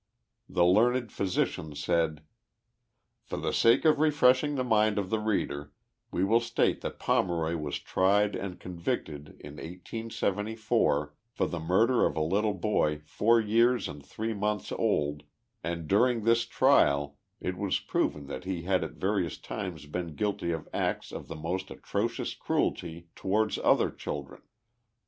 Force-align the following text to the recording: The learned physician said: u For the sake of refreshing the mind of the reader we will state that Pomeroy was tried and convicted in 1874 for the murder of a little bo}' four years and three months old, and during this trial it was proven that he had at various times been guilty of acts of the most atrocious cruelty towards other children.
The 0.49 0.65
learned 0.65 1.11
physician 1.11 1.75
said: 1.75 2.21
u 2.21 2.23
For 3.21 3.37
the 3.37 3.53
sake 3.53 3.85
of 3.85 3.99
refreshing 3.99 4.55
the 4.55 4.63
mind 4.63 4.97
of 4.97 5.11
the 5.11 5.19
reader 5.19 5.73
we 6.09 6.23
will 6.23 6.39
state 6.39 6.81
that 6.81 6.97
Pomeroy 6.97 7.55
was 7.55 7.77
tried 7.77 8.35
and 8.35 8.59
convicted 8.59 9.37
in 9.39 9.57
1874 9.57 11.13
for 11.29 11.45
the 11.45 11.59
murder 11.59 12.03
of 12.07 12.17
a 12.17 12.23
little 12.23 12.55
bo}' 12.55 12.97
four 13.05 13.39
years 13.39 13.87
and 13.87 14.03
three 14.03 14.33
months 14.33 14.71
old, 14.71 15.21
and 15.63 15.87
during 15.87 16.23
this 16.23 16.47
trial 16.47 17.19
it 17.39 17.55
was 17.55 17.79
proven 17.79 18.25
that 18.25 18.43
he 18.43 18.63
had 18.63 18.83
at 18.83 18.93
various 18.93 19.37
times 19.37 19.85
been 19.85 20.15
guilty 20.15 20.51
of 20.51 20.67
acts 20.73 21.11
of 21.11 21.27
the 21.27 21.35
most 21.35 21.69
atrocious 21.69 22.33
cruelty 22.33 23.05
towards 23.15 23.59
other 23.59 23.91
children. 23.91 24.41